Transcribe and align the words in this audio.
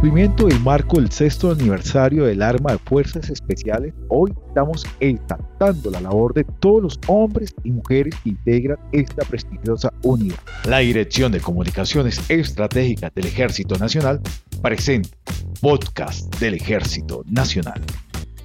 cumplimiento 0.00 0.46
del 0.46 0.58
marco 0.60 0.96
del 0.96 1.10
sexto 1.10 1.50
aniversario 1.50 2.24
del 2.24 2.40
Arma 2.40 2.72
de 2.72 2.78
Fuerzas 2.78 3.28
Especiales, 3.28 3.92
hoy 4.08 4.32
estamos 4.48 4.86
exaltando 4.98 5.90
la 5.90 6.00
labor 6.00 6.32
de 6.32 6.42
todos 6.58 6.82
los 6.82 7.00
hombres 7.06 7.54
y 7.64 7.70
mujeres 7.70 8.14
que 8.24 8.30
integran 8.30 8.78
esta 8.92 9.26
prestigiosa 9.26 9.92
unidad. 10.02 10.38
La 10.66 10.78
Dirección 10.78 11.32
de 11.32 11.40
Comunicaciones 11.40 12.18
Estratégicas 12.30 13.12
del 13.14 13.26
Ejército 13.26 13.76
Nacional 13.76 14.22
presenta 14.62 15.10
Podcast 15.60 16.34
del 16.40 16.54
Ejército 16.54 17.22
Nacional. 17.26 17.82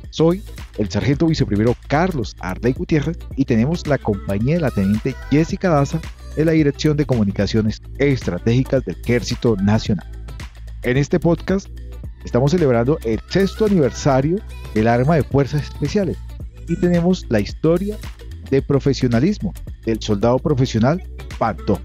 Soy 0.09 0.43
el 0.77 0.89
sargento 0.89 1.25
viceprimero 1.25 1.73
Carlos 1.87 2.35
Arley 2.41 2.73
Gutiérrez 2.73 3.17
y 3.37 3.45
tenemos 3.45 3.87
la 3.87 3.97
compañía 3.97 4.55
de 4.55 4.61
la 4.61 4.71
teniente 4.71 5.15
Jessica 5.31 5.69
Daza 5.69 6.01
de 6.35 6.43
la 6.43 6.51
Dirección 6.51 6.97
de 6.97 7.05
Comunicaciones 7.05 7.81
Estratégicas 7.97 8.83
del 8.83 8.97
Ejército 9.01 9.55
Nacional. 9.55 10.14
En 10.85 10.97
este 10.97 11.19
podcast 11.19 11.67
estamos 12.25 12.51
celebrando 12.51 12.99
el 13.05 13.19
sexto 13.29 13.65
aniversario 13.65 14.37
del 14.75 14.87
arma 14.87 15.15
de 15.15 15.23
fuerzas 15.23 15.63
especiales 15.63 16.15
y 16.67 16.79
tenemos 16.79 17.25
la 17.29 17.39
historia 17.39 17.97
de 18.51 18.61
profesionalismo 18.61 19.51
del 19.83 19.99
soldado 19.99 20.37
profesional 20.37 21.01
Panto. 21.39 21.79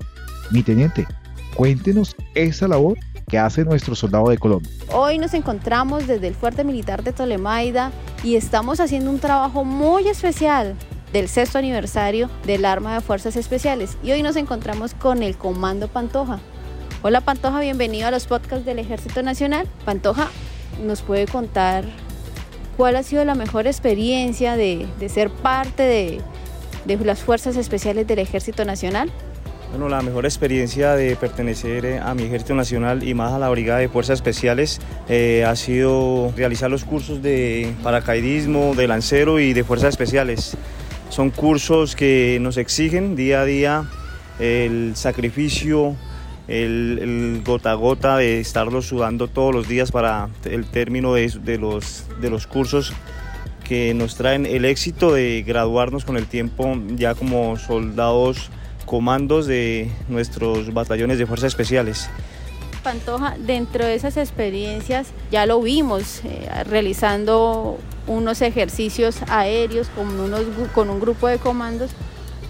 Mi 0.51 0.63
teniente, 0.63 1.07
cuéntenos 1.55 2.15
esa 2.35 2.69
labor 2.69 2.99
que 3.27 3.39
hace 3.39 3.65
nuestro 3.65 3.95
soldado 3.95 4.29
de 4.29 4.37
Colombia. 4.37 4.71
Hoy 4.93 5.17
nos 5.17 5.33
encontramos 5.33 6.07
desde 6.07 6.29
el 6.29 6.35
fuerte 6.35 6.63
militar 6.63 7.03
de 7.03 7.15
Tolemaida 7.15 7.93
y 8.23 8.37
estamos 8.37 8.81
haciendo 8.81 9.11
un 9.11 9.19
trabajo 9.19 9.65
muy 9.65 10.09
especial 10.09 10.77
del 11.15 11.31
sexto 11.31 11.57
aniversario 11.57 12.29
del 12.45 12.67
arma 12.67 12.97
de 12.97 13.01
fuerzas 13.01 13.37
especiales 13.37 13.97
y 14.03 14.11
hoy 14.11 14.23
nos 14.23 14.37
encontramos 14.37 14.93
con 14.93 15.23
el 15.23 15.39
Comando 15.39 15.89
Pantoja. 15.89 16.39
Hola 17.03 17.23
Pantoja, 17.23 17.61
bienvenido 17.61 18.09
a 18.09 18.11
los 18.11 18.27
podcasts 18.27 18.67
del 18.67 18.79
Ejército 18.79 19.23
Nacional. 19.23 19.67
Pantoja, 19.87 20.29
¿nos 20.85 21.01
puede 21.01 21.27
contar 21.27 21.85
cuál 22.77 22.95
ha 22.95 23.03
sido 23.03 23.25
la 23.25 23.35
mejor 23.35 23.67
experiencia 23.67 24.55
de, 24.55 24.87
ser 25.09 25.31
parte 25.31 25.83
de, 26.85 26.99
las 27.03 27.21
Fuerzas 27.21 27.57
Especiales 27.57 28.07
del 28.07 28.19
Ejército 28.19 28.67
Nacional? 28.67 29.11
Bueno, 29.71 29.89
la 29.89 30.03
mejor 30.03 30.27
experiencia 30.27 30.95
de 30.95 31.17
pertenecer 31.17 31.87
eh, 31.87 31.99
a 32.01 32.13
mi 32.13 32.25
Ejército 32.25 32.55
Nacional 32.55 33.03
y 33.03 33.15
más 33.15 33.33
a 33.33 33.39
la 33.39 33.49
Brigada 33.49 33.79
de 33.79 33.89
Fuerzas 33.89 34.19
Especiales 34.19 34.79
eh, 35.09 35.47
ha 35.49 35.57
sido 35.57 36.35
realizar 36.37 36.71
los 36.71 36.85
cursos 36.85 37.23
de 37.23 37.73
paracaidismo, 37.83 38.75
de 38.75 38.89
lancero 38.89 39.41
y 39.41 39.55
de 39.55 39.65
Fuerzas 39.65 39.89
Especiales. 39.89 40.55
Son 41.09 41.31
cursos 41.31 41.97
que 41.97 42.37
nos 42.43 42.59
exigen 42.59 43.17
día 43.17 43.41
a 43.41 43.45
día 43.47 43.85
el 44.39 44.93
sacrificio, 44.97 45.97
el, 46.51 47.43
gota 47.45 47.71
a 47.71 47.75
gota 47.75 48.17
de 48.17 48.41
estarlo 48.41 48.83
sudando 48.83 49.29
todos 49.29 49.55
los 49.55 49.69
días 49.69 49.93
para 49.93 50.29
el 50.45 50.67
término 50.67 51.15
de, 51.15 51.59
los, 51.59 52.05
de 52.21 52.31
los 52.31 52.47
cursos 52.47 52.93
que 53.65 53.95
nos 53.95 54.17
traen 54.17 54.47
el 54.47 54.65
éxito 54.65 55.13
de 55.13 55.45
graduarnos 55.47 56.05
con 56.05 56.17
el 56.17 56.27
tiempo 56.27 56.77
ya 56.97 57.15
como 57.15 57.57
soldados 57.57 58.51
comandos 58.85 59.47
de 59.47 59.89
nuestros 60.09 60.75
batallones 60.75 61.19
de 61.19 61.27
fuerzas 61.27 61.49
especiales. 61.49 62.11
Pantoja, 62.83 63.37
dentro 63.39 63.85
de 63.85 63.95
esas 63.95 64.17
experiencias 64.17 65.09
ya 65.31 65.47
lo 65.47 65.61
vimos 65.61 66.23
eh, 66.25 66.49
realizando 66.65 67.79
unos 68.09 68.43
ejercicios 68.43 69.19
aéreos 69.29 69.89
con, 69.91 70.19
unos, 70.19 70.41
con 70.75 70.91
un 70.91 70.99
grupo 70.99 71.29
de 71.29 71.39
comandos 71.39 71.93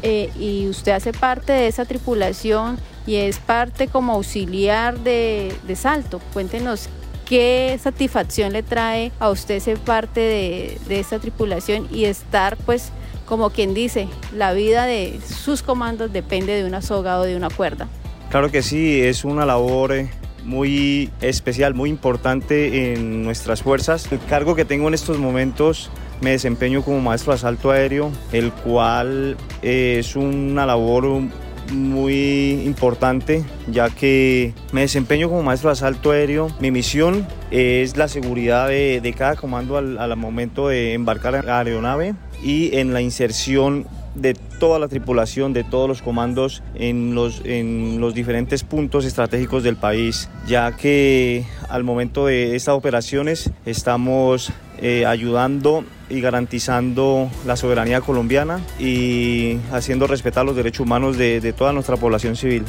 eh, 0.02 0.30
y 0.38 0.68
usted 0.68 0.92
hace 0.92 1.12
parte 1.12 1.52
de 1.52 1.66
esa 1.66 1.84
tripulación 1.84 2.78
y 3.06 3.16
es 3.16 3.38
parte 3.38 3.88
como 3.88 4.12
auxiliar 4.12 4.98
de, 5.00 5.52
salto. 5.74 6.20
Cuéntenos 6.32 6.88
qué 7.26 7.78
satisfacción 7.82 8.52
le 8.52 8.62
trae 8.62 9.12
a 9.18 9.30
usted 9.30 9.60
ser 9.60 9.78
parte 9.78 10.20
de, 10.20 10.78
esta 11.00 11.19
tripulación 11.19 11.88
y 11.91 12.04
estar 12.04 12.56
pues 12.58 12.92
como 13.26 13.50
quien 13.50 13.75
dice, 13.75 14.08
la 14.34 14.52
vida 14.52 14.86
de 14.86 15.20
sus 15.25 15.62
comandos 15.62 16.12
depende 16.12 16.52
de 16.52 16.64
una 16.64 16.82
soga 16.82 17.20
o 17.20 17.22
de 17.22 17.36
una 17.36 17.48
cuerda. 17.48 17.86
Claro 18.28 18.50
que 18.50 18.60
sí, 18.60 19.00
es 19.00 19.25
una 19.25 19.46
labor 19.46 19.92
eh, 19.92 20.10
muy 20.44 21.10
especial, 21.20 21.75
muy 21.75 21.91
importante 21.91 22.92
en 22.92 23.22
nuestras 23.22 23.62
fuerzas. 23.62 24.10
El 24.10 24.19
cargo 24.19 24.56
que 24.56 24.64
tengo 24.64 24.88
en 24.88 24.94
estos 24.94 25.19
momentos 25.19 25.91
me 26.20 26.30
desempeño 26.30 26.82
como 26.82 27.00
maestro 27.00 27.32
de 27.32 27.36
asalto 27.36 27.70
aéreo, 27.70 28.10
el 28.32 28.52
cual 28.52 29.36
eh, 29.62 29.96
es 30.00 30.16
una 30.16 30.66
labor 30.66 31.22
muy 31.70 32.62
importante 32.64 33.44
ya 33.70 33.91
que 33.91 34.53
me 34.72 34.82
desempeño 34.82 35.28
como 35.28 35.42
maestro 35.42 35.69
de 35.69 35.72
asalto 35.72 36.10
aéreo. 36.12 36.48
Mi 36.60 36.70
misión 36.70 37.26
es 37.50 37.97
la 37.97 38.08
seguridad 38.08 38.69
de, 38.69 39.14
cada 39.16 39.36
comando 39.36 39.76
al, 39.76 39.98
al, 39.98 40.16
momento 40.16 40.69
de 40.69 40.94
embarcar 40.94 41.34
en 41.34 41.47
la 41.47 41.58
aeronave 41.58 42.14
y 42.42 42.76
en 42.76 42.92
la 42.92 43.00
inserción 43.00 43.86
de 44.14 44.34
toda 44.34 44.78
la 44.78 44.88
tripulación, 44.88 45.53
de 45.53 45.64
todos 45.64 45.88
los 45.88 46.03
comandos 46.03 46.62
en 46.75 47.14
los, 47.14 47.42
en 47.44 48.00
los 48.00 48.14
diferentes 48.14 48.64
puntos 48.64 49.04
estratégicos 49.04 49.62
del 49.62 49.76
país, 49.76 50.28
ya 50.47 50.76
que 50.76 51.44
al 51.69 51.84
momento 51.84 52.26
de 52.26 52.56
estas 52.56 52.75
operaciones 52.75 53.50
estamos 53.66 54.52
eh, 54.82 55.06
ayudando 55.06 55.84
y 56.08 56.20
garantizando 56.20 57.30
la 57.46 57.56
soberanía 57.56 58.00
colombiana 58.00 58.60
y 58.78 59.58
haciendo 59.72 60.06
respetar 60.06 60.44
los 60.44 60.56
derechos 60.56 60.80
humanos 60.80 61.16
de, 61.16 61.41
de 61.41 61.52
toda 61.52 61.72
nuestra 61.72 61.96
población 61.96 62.36
civil. 62.36 62.64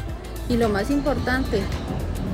Y 0.49 0.57
lo 0.57 0.69
más 0.69 0.89
importante, 0.91 1.61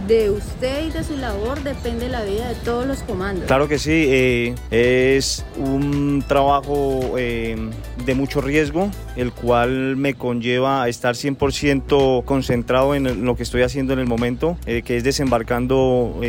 de 0.07 0.31
usted 0.31 0.88
y 0.88 0.90
de 0.90 1.03
su 1.03 1.18
labor 1.18 1.62
depende 1.63 2.07
la 2.07 2.23
vida 2.23 2.47
de 2.47 2.56
todos 2.56 2.85
los 2.85 3.00
comandos. 3.03 3.45
Claro 3.45 3.68
que 3.68 3.78
sí, 3.78 4.06
eh, 4.07 4.56
es 4.72 5.45
un 5.57 6.23
trabajo 6.25 7.16
eh, 7.18 7.57
de 8.06 8.16
mucho 8.16 8.40
riesgo, 8.40 8.90
el 9.17 9.34
cual 9.34 9.97
me 9.97 10.13
conlleva 10.13 10.84
a 10.84 10.88
estar 10.88 11.16
100% 11.16 12.23
concentrado 12.23 12.96
en 12.96 13.25
lo 13.25 13.35
que 13.35 13.44
estoy 13.44 13.63
haciendo 13.63 13.94
en 13.94 14.00
el 14.00 14.07
momento, 14.07 14.57
eh, 14.66 14.81
que 14.81 14.97
es 14.97 15.03
desembarcando 15.03 16.19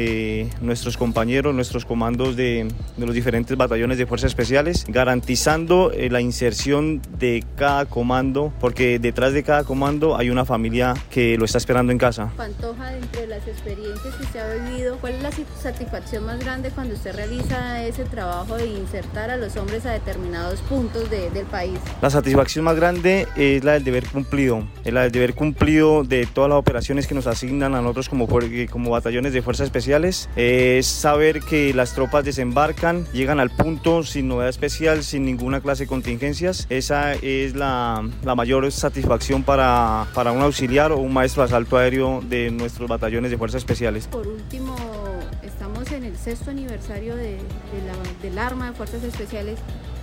nuestros 0.61 0.97
compañeros, 0.97 1.55
nuestros 1.55 1.85
comandos 1.85 2.35
de, 2.37 2.69
de, 2.97 3.07
los 3.07 3.15
diferentes 3.15 3.57
batallones 3.57 3.99
de 3.99 4.07
fuerzas 4.07 4.29
especiales, 4.29 4.85
garantizando 4.89 5.93
la 6.11 6.21
inserción 6.21 7.01
de 7.19 7.45
cada 7.57 7.87
comando, 7.87 8.53
porque 8.61 8.99
detrás 8.99 9.33
de 9.33 9.43
cada 9.43 9.65
comando 9.65 10.17
hay 10.17 10.31
una 10.31 10.45
familia 10.45 10.95
que 11.11 11.37
lo 11.37 11.45
está 11.45 11.59
esperando 11.59 11.93
en 11.93 11.99
casa. 11.99 12.33
Pantoja 12.37 12.97
entre 12.97 13.27
las 13.27 13.47
experiencias 13.69 14.15
que 14.15 14.23
usted 14.23 14.41
ha 14.41 14.65
vivido, 14.65 14.97
¿cuál 14.99 15.15
es 15.15 15.23
la 15.23 15.31
satisfacción 15.61 16.25
más 16.25 16.39
grande 16.39 16.71
cuando 16.71 16.95
usted 16.95 17.15
realiza 17.15 17.85
ese 17.85 18.05
trabajo 18.05 18.57
de 18.57 18.67
insertar 18.67 19.31
a 19.31 19.37
los 19.37 19.57
hombres 19.57 19.85
a 19.85 19.93
determinados 19.93 20.61
puntos 20.61 21.11
del 21.11 21.45
país? 21.47 21.79
La 22.01 22.09
satisfacción 22.09 22.65
más 22.65 22.77
grande 22.77 23.27
es 23.37 23.65
la 23.65 23.73
del 23.73 23.85
deber 23.85 24.07
cumplido, 24.07 24.67
es 24.85 24.93
la 24.93 25.03
del 25.03 25.13
deber 25.13 25.35
cumplido 25.35 26.03
de 26.03 26.27
todas 26.27 26.49
las 26.49 26.59
operaciones 26.59 27.07
que 27.07 27.15
nos 27.15 27.27
asignan 27.27 27.75
a 27.75 27.83
nosotros 27.83 28.09
como, 28.09 28.27
como 28.71 28.91
batallones 28.91 29.35
de 29.35 29.43
fuerzas 29.43 29.67
especiales, 29.67 30.31
es 30.35 30.87
saber 30.87 31.41
que 31.41 31.75
las 31.75 31.93
tropas 31.95 32.25
desembarcan, 32.25 33.07
llegan 33.13 33.39
al 33.39 33.51
punto 33.51 34.03
sin 34.03 34.29
novedad 34.29 34.49
especial, 34.49 35.05
sin 35.05 35.27
ninguna 35.27 35.61
clase 35.61 35.85
de 35.85 35.89
contingencias, 35.89 36.67
esa 36.71 37.13
es 37.13 37.55
la, 37.55 38.09
la 38.25 38.35
mayor 38.35 38.71
satisfacción 38.73 39.43
para, 39.43 40.07
para 40.15 40.33
un 40.33 40.41
auxiliar 40.41 40.91
o 40.91 40.99
un 40.99 41.13
maestro 41.13 41.43
de 41.43 41.49
asalto 41.49 41.77
aéreo 41.77 42.23
de 42.23 42.51
nuestros 42.51 42.89
batallones 42.89 43.31
de 43.31 43.37
fuerzas 43.37 43.58
Por 44.09 44.27
último, 44.27 44.77
estamos 45.43 45.91
en 45.93 46.05
el 46.05 46.17
sexto 46.17 46.51
aniversario 46.51 47.17
de, 47.17 47.39
del 48.23 48.39
arma 48.39 48.71
de 48.71 48.73
fuerzas 48.77 49.03
especiales. 49.03 49.59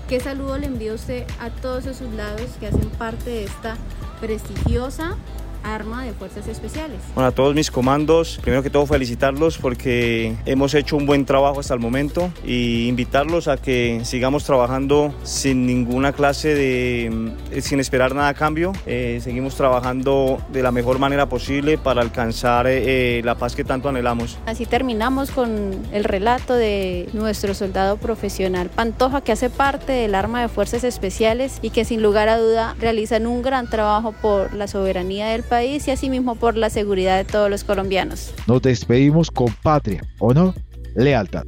¿Qué 0.07 0.19
saludo 0.19 0.57
le 0.57 0.67
envío 0.67 0.93
usted 0.93 1.25
a 1.39 1.49
todos 1.49 1.85
esos 1.85 2.13
lados 2.13 2.51
que 2.59 2.67
hacen 2.67 2.89
parte 2.91 3.29
de 3.29 3.43
esta 3.45 3.75
prestigiosa 4.19 5.17
arma 5.66 6.06
de 6.06 6.14
fuerzas 6.14 6.47
especiales. 6.47 7.00
Bueno, 7.16 7.28
a 7.28 7.32
todos 7.32 7.56
mis 7.56 7.72
comandos, 7.72 8.40
primero 8.41 8.62
que 8.62 8.70
todo 8.70 8.85
felicitarlos 8.85 9.58
porque 9.58 10.35
hemos 10.46 10.73
hecho 10.76 10.96
un 10.96 11.06
buen 11.06 11.26
trabajo 11.26 11.59
hasta 11.59 11.73
el 11.73 11.79
momento 11.79 12.32
y 12.46 12.88
invitarlos 12.88 13.47
a 13.47 13.58
que 13.58 14.02
sigamos 14.03 14.44
trabajando 14.44 15.14
sin 15.23 15.66
ninguna 15.66 16.14
clase 16.14 16.53
de, 16.53 17.32
eh, 17.52 17.62
sin 17.62 17.79
esperar 17.79 18.14
nada 18.14 18.29
a 18.29 18.34
cambio. 18.34 18.73
Eh, 18.85 19.20
seguimos 19.23 19.56
trabajando 19.56 20.38
de 20.52 20.62
la 20.62 20.72
mejor 20.72 21.00
manera 21.00 21.28
posible 21.28 21.78
para 21.78 22.02
alcanzar 22.02 22.68
eh, 22.68 23.22
la 23.23 23.35
paz 23.35 23.56
que 23.56 23.64
tanto 23.64 23.90
anhelamos. 23.90 24.38
Así 24.46 24.66
terminamos 24.66 25.32
con 25.32 25.73
el 25.91 26.03
relato 26.03 26.53
de 26.53 27.09
nuestro 27.14 27.53
soldado 27.53 27.97
profesional 27.97 28.70
Pantoja 28.70 29.22
que 29.22 29.32
hace 29.32 29.50
parte 29.50 29.94
del 29.94 30.14
arma 30.14 30.41
de 30.41 30.47
fuerzas 30.47 30.84
especiales 30.84 31.59
y 31.61 31.72
que 31.72 31.85
sin 31.85 32.03
lugar 32.03 32.29
a 32.29 32.38
duda 32.38 32.76
realizan 32.79 33.26
un 33.26 33.41
gran 33.41 33.70
trabajo 33.70 34.11
por 34.11 34.53
la 34.53 34.68
soberanía 34.68 35.28
del 35.28 35.44
país 35.44 35.54
país 35.55 35.87
y 35.87 35.91
asimismo 35.91 36.35
por 36.35 36.57
la 36.57 36.69
seguridad 36.69 37.16
de 37.16 37.23
todos 37.23 37.49
los 37.49 37.63
colombianos. 37.63 38.34
Nos 38.46 38.61
despedimos 38.61 39.31
con 39.31 39.47
patria, 39.63 40.02
¿o 40.19 40.34
no? 40.34 40.53
Lealtad. 40.96 41.46